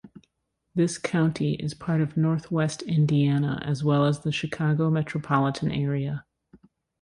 This 0.73 0.97
county 0.97 1.53
is 1.57 1.75
part 1.75 2.01
of 2.01 2.17
Northwest 2.17 2.81
Indiana 2.81 3.61
as 3.63 3.83
well 3.83 4.05
as 4.07 4.21
the 4.21 4.31
Chicago 4.31 4.89
metropolitan 4.89 5.69
area. 5.71 6.25